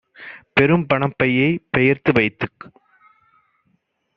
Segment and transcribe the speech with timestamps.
[0.53, 2.65] பெரும்பணப் பையைப் பெயர்த்து வைத்துக்